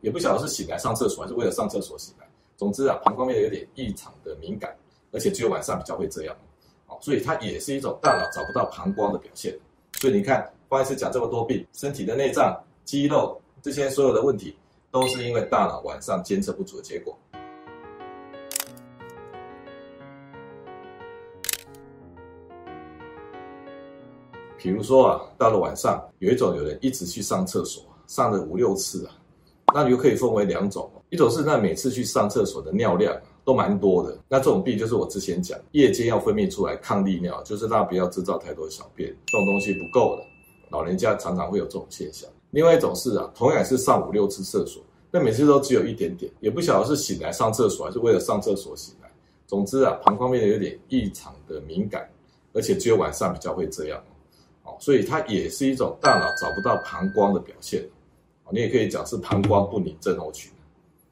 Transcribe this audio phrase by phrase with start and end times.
[0.00, 2.26] 也不晓得是醒来上厕所还是为了上厕所醒来。
[2.56, 4.76] 总之啊，膀胱面有点异常的敏感，
[5.12, 6.36] 而且只有晚上比较会这样。
[6.86, 9.56] 哦，所以它也是一种大脑找不到膀胱的表现。
[9.94, 14.56] 所以你看，方医师讲这么多病，身体的内脏、肌肉这些所有的问题，
[14.90, 17.16] 都是因为大脑晚上监测不足的结果。
[24.58, 29.16] 比如说啊，到了晚上，有一种有人一直去上厕所，上了五六次啊，
[29.74, 40.22] 那你就可以分为两种，一种是那每次去上厕所的尿量都蛮多的，那这种病就是我之前讲夜间要分泌出来抗利尿，就是让不要制造太多小便，这种东西不够了，
[40.70, 42.28] 老人家常常会有这种现象。
[42.50, 49.10] 另外一种是啊，同样是上五六次厕所，那每次都只有一点点，也不晓得是醒来上厕所还是为了上厕所醒来。
[49.46, 52.08] 总之啊，膀胱变得有点异常的敏感，
[52.52, 53.98] 而且只有晚上比较会这样。
[54.64, 57.84] 哦所以它也是一种大脑找不到膀胱的表现，
[58.52, 60.50] 你也可以讲是膀胱不宁症候群。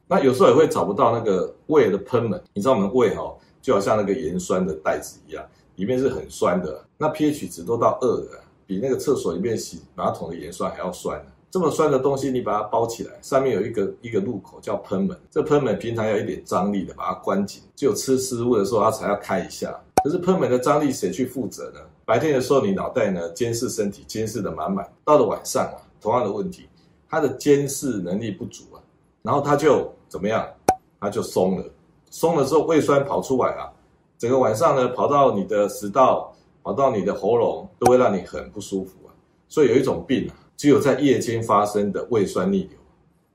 [0.07, 5.45] 那有时候也会找不到那个胃的喷门，你知道我们胃哈，就好像那个盐酸的袋子一样，
[5.77, 11.21] 里面是很酸的，那 pH 值都到二的，比那个厕所里面洗马桶的盐酸还要酸。
[11.51, 19.75] 这么酸的东西，你把它包起来，上面有一个一个入口叫喷门，这喷门平常要一点张力的把它关紧，只有吃食物的时候它才要开一下。
[20.05, 21.81] 可是喷门的张力谁去负责呢？
[22.05, 24.87] 白天的时候，你脑袋呢监视身体，监视的满满。
[25.05, 26.69] 到了晚上啊，同样的问题，
[27.09, 28.83] 它的监视能力不足啊，
[29.23, 30.47] 然后它就怎么样？
[31.01, 31.65] 它就松了，
[32.11, 33.71] 松了之后胃酸跑出来啊，
[34.19, 39.15] 整个晚上呢跑到你的食道，跑到你的喉咙，都会让你很不舒服啊。
[39.49, 42.79] 所以有一种病啊，只有在夜间发生的胃酸逆流，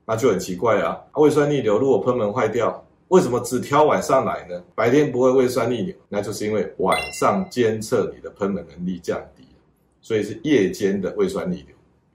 [0.06, 1.02] 那就很奇怪啊。
[1.16, 2.84] 胃酸逆流如果喷门坏掉。
[3.10, 4.64] 为什么只挑晚上来呢？
[4.74, 9.44] 白天不会胃酸逆流，那就是因为晚上监测你的喷门能力降低，
[10.02, 11.73] 所以是夜间的胃酸逆流。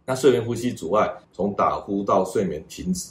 [0.08, 3.10] 那睡眠呼吸阻碍，从打呼到睡眠停止，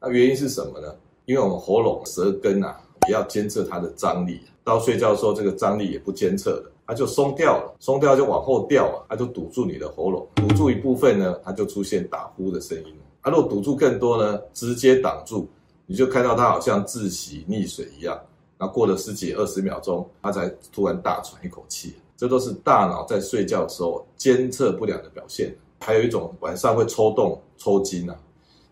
[0.00, 0.92] 那原因是什么呢？
[1.24, 12.92] 因为我们喉咙舌根啊，也要监测它的张力，到睡觉的时候这个张力也不监测了，它就松掉了，松掉就往后掉啊，它就堵住你的喉咙，堵住一部分呢，它就出现打呼的声音。
[13.20, 15.48] 啊如果堵住更多呢，直接挡住。
[15.86, 18.18] 你就看到它好像窒息溺水一样，
[18.58, 21.94] 那过了十几二十秒钟，他才突然大喘一口气。
[22.16, 25.54] 这都是大脑在睡觉的时候监测不良的表现。
[25.82, 28.16] 还有一种晚上会抽动、抽筋啊。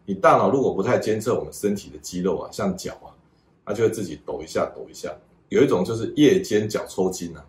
[0.06, 3.10] 你大脑如果不太监测我们身体的肌肉啊，像脚啊，
[3.66, 5.14] 它就会自己抖一下、抖一下。
[5.48, 7.44] 有一种就是夜间脚抽筋啊。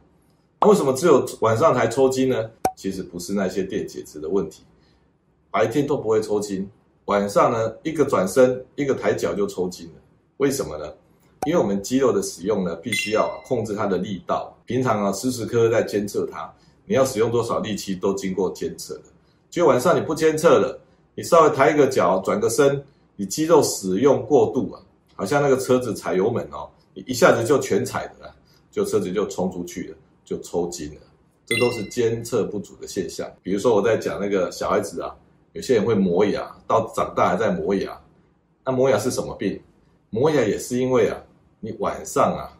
[0.68, 2.50] 为什么只有晚上才抽筋呢？
[2.76, 4.64] 其实不是那些电解质的问题，
[5.52, 6.68] 白天都不会抽筋。
[7.06, 9.94] 晚上呢，一个转身，一个抬脚就抽筋了。
[10.38, 10.92] 为什么呢？
[11.48, 14.56] 因为我们肌肉的使用呢，必须要控制它的力道。
[14.66, 16.52] 平常啊，时时刻刻在监测它，
[16.86, 19.04] 你要使用多少力气都经过监测的。
[19.52, 20.80] 就晚上你不监测了，
[21.14, 22.84] 你稍微抬一个脚，转个身，
[23.16, 24.82] 你肌肉使用过度啊，
[25.16, 28.34] 好像那个车子踩油门哦，你一下子就全踩了，
[28.72, 31.02] 就车子就冲出去了，就抽筋了。
[31.46, 33.30] 这都是监测不足的现象。
[33.44, 35.16] 比如说我在讲那个小孩子啊。
[35.54, 38.00] 有些人会磨牙，到长大还在磨牙。
[38.64, 39.60] 那磨牙是什么病？
[40.10, 41.22] 磨牙也是因为啊，
[41.60, 42.58] 你晚上啊，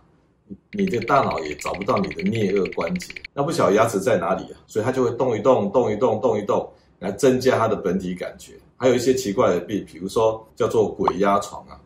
[0.74, 6.70] 你的大脑也找不到你的颞顎关节，那不晓得牙齿在哪里啊，所以它就会动一动，动一动，动一动，
[7.02, 8.54] 来增加它的本体感觉。
[8.78, 11.78] 还有一些奇怪的病，比如说叫做鬼压床啊，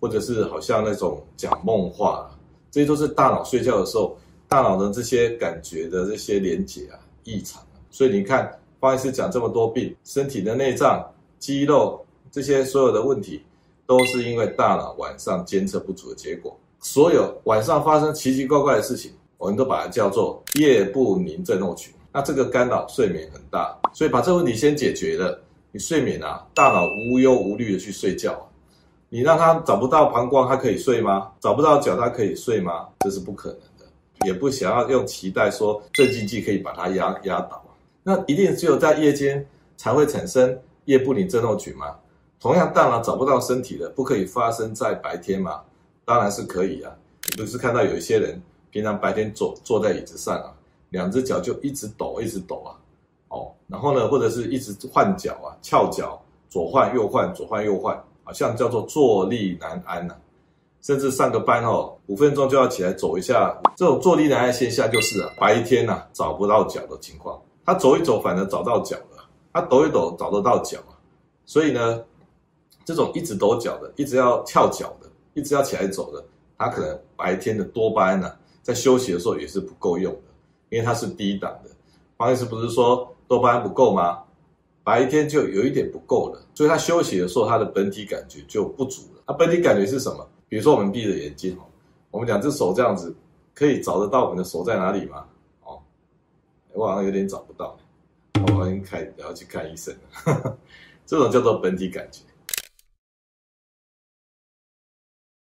[0.00, 2.34] 或者是好像那种讲梦话啊，
[2.72, 4.18] 这些都是大脑睡觉的时候，
[4.48, 7.62] 大脑的这些感觉的这些连结啊异常。
[7.88, 8.52] 所以你看。
[8.82, 11.08] 方医师讲这么多病，身体的内脏、
[11.38, 13.40] 肌肉这些所有的问题，
[13.86, 16.58] 都是因为大脑晚上监测不足的结果。
[16.80, 21.94] 所有晚上发生奇奇怪怪的事情，我们都把它叫做夜不宁症候群。
[22.12, 25.40] 那这个干扰睡眠很大，所以把这个问题先解决了，
[25.70, 28.46] 你睡眠啊，大脑无忧无虑的去睡觉。
[29.08, 31.32] 你让他找不到膀胱，他可以睡吗？
[31.40, 32.88] 找不到脚，他可以睡吗？
[33.00, 33.86] 这是不可能的，
[34.26, 37.62] 也不想要用期待说镇静剂可以把它压压倒。
[38.02, 39.46] 那一定只有在夜间
[39.76, 41.94] 才会产生夜不宁症候群吗？
[42.40, 45.60] 同样，大脑找不到身体的，不可以发生在白天吗？
[46.04, 46.90] 当然是可以啊。
[47.30, 50.52] 你不是看到有一些人平常白天坐坐在椅子上啊，
[50.92, 52.78] 两只脚就一直抖，一直抖啊，
[53.28, 60.20] 哦，然后呢，或者是一直换脚啊，翘脚，左换右换，左换右换，好像叫做坐立难安呐、啊。
[60.82, 67.40] 甚至上个班哦，五分钟就要起来走一下，这种坐立难安现象就是啊，白天呐、啊、找不到脚的情况。
[67.64, 70.78] 他走一走，反而找到脚了；他抖一抖，找得到脚。
[71.46, 72.02] 所以呢，
[72.84, 76.24] 这种一直抖脚的，一直要翘脚的，一直要起来走的，
[76.58, 80.31] 他可能白天的多巴胺呢，在休息的时候也是不够用的，
[80.72, 81.70] 因为它是低档的。
[82.16, 84.24] 黄医师不是说多巴胺不够吗？
[84.82, 89.22] 白天就有一点不够了，所以他休息的时候，他的本体感觉就不足了。
[89.28, 90.28] 那本体感觉是什么？
[90.48, 91.56] 比如说我们闭着眼睛，
[92.10, 93.14] 我们两只手这样子，
[93.54, 95.24] 可以找得到我们的手在哪里吗？
[95.62, 95.80] 哦，
[96.72, 97.78] 我好像有点找不到，
[98.56, 100.58] 我应该要去看医生了。
[101.06, 102.22] 这种叫做本体感觉。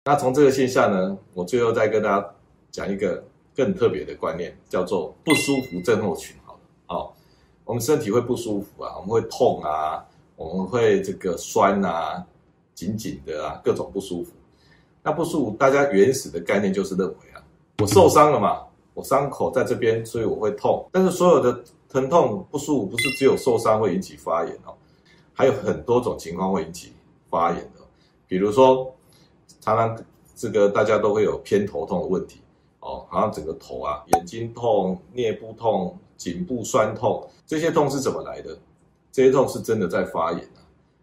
[0.05, 2.35] 那从这个现象呢，我最后再跟大家
[2.71, 3.25] 讲一个
[3.55, 6.37] 更特别的观念，叫做不舒服症候群。
[6.45, 7.13] 好了，哦，
[7.65, 10.05] 我们身体会不舒服啊，我们会痛啊，
[10.37, 12.25] 我们会这个酸啊，
[12.75, 14.33] 紧紧的啊，各种不舒服。
[15.03, 17.43] 那不舒服，大家原始的概念就是认为啊，
[17.79, 18.63] 我受伤了嘛，
[18.95, 20.89] 我伤口在这边，所以我会痛。
[20.93, 24.75] 但是所有的疼痛不舒服，不是只有受伤会引起发炎哦，
[25.33, 26.93] 还有很多种情况会引起
[27.29, 27.81] 发炎的，
[28.27, 28.95] 比如说。
[29.63, 30.05] 常常
[30.35, 32.41] 这个大家都会有偏头痛的问题
[33.09, 38.57] 好像整个头啊，眼睛痛、颞部痛、颈部酸痛，这些痛是怎么来的？
[39.13, 40.61] 这些痛是真的在发炎啊。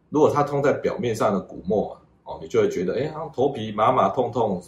[0.09, 1.91] 如果它痛在表面上的骨膜
[2.23, 4.61] 啊，哦，你就会觉得，哎，头皮麻麻痛痛。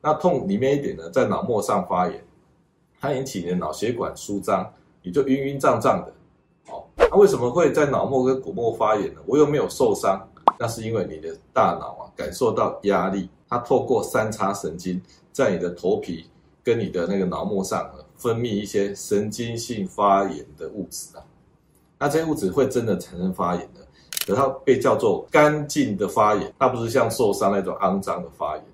[0.00, 2.24] 那痛里面一点呢，在脑膜上发炎，
[3.00, 4.72] 它引起你的脑血管舒张，
[5.02, 6.12] 你就晕晕胀胀的。
[6.72, 9.20] 哦，那为什么会在脑膜跟骨膜发炎呢？
[9.26, 10.26] 我又没有受伤。
[10.60, 15.00] 那是因为你的大脑啊感受到压力，它透过三叉神经
[15.30, 16.28] 在你的头皮
[16.62, 21.22] 跟你的那个脑膜上分泌一些神经性发炎的物质啊，
[21.98, 23.86] 那这些物质会真的产生发炎的，
[24.26, 28.64] 可它被叫做干净的发炎，它不是像受伤那种肮脏的发炎。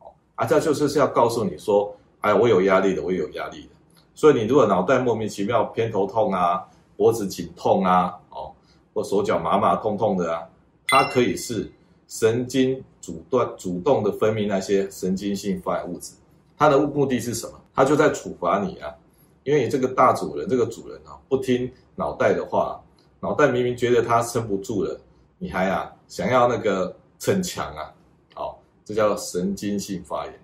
[0.00, 3.68] 哦，啊，这就是是要告诉你说，哎，我有压力的，我有压力的，
[4.14, 6.66] 所以你如果脑袋莫名其妙偏头痛啊，
[6.96, 8.52] 脖子紧痛啊，哦，
[8.92, 10.42] 或手脚麻麻痛痛的啊。
[10.86, 11.72] 它可以是
[12.06, 16.12] 神经阻断、主动的分泌那些神经性发炎物质，
[16.56, 17.60] 它的目的是什么？
[17.74, 18.94] 它就在处罚你啊，
[19.42, 22.80] 因为你这个大主人，这个主人啊，不听脑袋的话，
[23.20, 24.98] 脑袋明明觉得它撑不住了，
[25.38, 27.92] 你还啊想要那个逞强啊，
[28.34, 30.34] 好，这叫神经性发炎。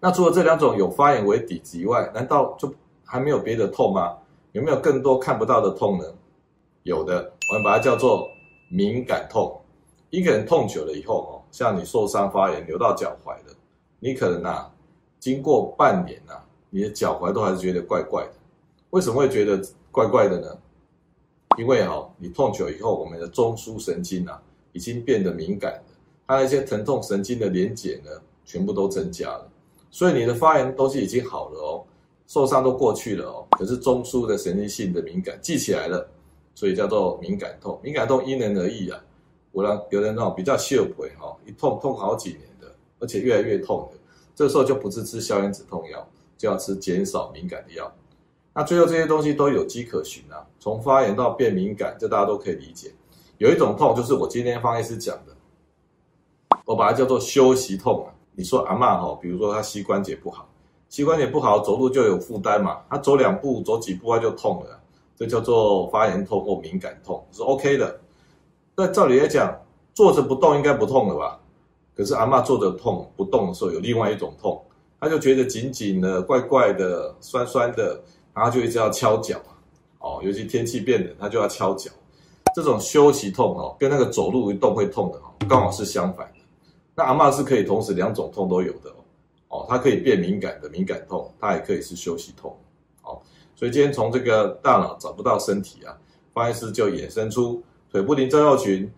[0.00, 2.72] 那除了这两种有发炎为底子以外，难道就
[3.04, 4.16] 还没有别的痛吗？
[4.52, 6.04] 有没有更多看不到的痛呢？
[6.82, 8.28] 有的，我们把它叫做。
[8.70, 9.58] 敏感痛，
[10.10, 13.56] 一个人痛久了以后哦，像你受伤发炎流到脚踝的，
[13.98, 14.70] 你可能啊，
[15.18, 18.32] 经过半年啊，你的脚踝都还是觉得怪怪的。
[18.90, 19.60] 为什么会觉得
[19.90, 20.58] 怪怪的呢？
[21.56, 24.40] 因为哦，你痛久以后，我们的中枢神经啊，
[24.72, 25.82] 已经变得敏感了，
[26.26, 28.10] 它那些疼痛神经的连结呢，
[28.44, 29.50] 全部都增加了。
[29.90, 31.84] 所以你的发炎东西已经好了哦，
[32.26, 36.08] 受伤都过去了哦，可是中枢的神经性的敏感记起来了。
[36.54, 39.00] 所以叫做敏感痛，敏感痛因人而异啊。
[39.52, 42.66] 我让有人那种比较秀腿哈，一痛痛好几年的，
[42.98, 43.97] 而且越来越痛的，
[44.38, 47.92] 这时候就不是吃消炎止痛药，就要吃减少敏感的药。
[48.54, 52.94] 那最后这些东西都有迹可循啊，从发炎到变敏感，这大家都可以理解。
[53.38, 55.34] 有一种痛就是我今天方医师讲的，
[56.64, 58.14] 我把它叫做休息痛啊。
[58.36, 60.48] 你说阿嬷哈，比如说她膝关节不好，
[60.88, 64.80] 膝关节不好走路就有负担嘛，她走两步走几步她就痛了。
[65.16, 67.98] 这叫做发炎痛或敏感痛，是 OK 的。
[68.76, 69.52] 那照理来讲，
[69.94, 71.40] 坐着不动应该不痛了吧？
[71.98, 74.62] 可是阿嬷坐着痛不动的时候，有另外一种痛，
[75.00, 78.00] 她就觉得紧紧的、怪怪的、酸酸的，
[78.32, 79.36] 然后就一直要敲脚。
[79.98, 81.90] 哦，尤其天气变冷，她就要敲脚。
[82.54, 86.38] 这种休息痛哦，跟那个走路一动会痛的哦，刚好是相反的。
[86.94, 88.94] 那阿嬷是可以同时两种痛都有的哦。
[89.48, 92.56] 哦，它可以变敏感的敏感痛，它也可以是休息痛。
[93.02, 93.20] 哦。
[93.56, 95.98] 所以今天从这个大脑找不到身体啊，
[96.32, 98.88] 方医师就衍生出腿不灵症候群、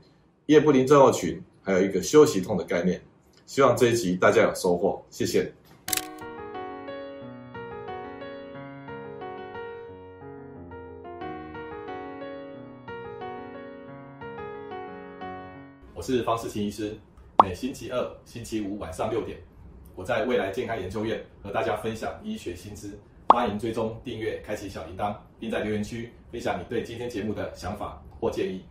[0.47, 3.01] 夜不灵症候群，还有一个休息痛的概念。
[3.47, 5.53] 希望这一集大家有收获，谢谢。
[15.95, 16.99] 我是方世清医师，
[17.45, 19.39] 每星期二、星期五晚上六点，
[19.95, 22.99] 我在未来健康研究院和大家分享医学新知。
[23.29, 28.65] 欢迎追踪、订阅、开启小铃铛，并在留言区分享你对今天节目的想法或建议。